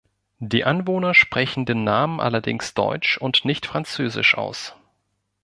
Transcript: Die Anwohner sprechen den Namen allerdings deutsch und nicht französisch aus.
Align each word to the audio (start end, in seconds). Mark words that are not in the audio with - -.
Die 0.39 0.65
Anwohner 0.65 1.13
sprechen 1.13 1.65
den 1.67 1.83
Namen 1.83 2.19
allerdings 2.21 2.73
deutsch 2.73 3.19
und 3.19 3.45
nicht 3.45 3.67
französisch 3.67 4.33
aus. 4.35 4.75